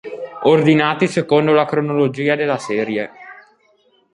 [0.45, 3.11] Ordinati secondo la cronologia della serie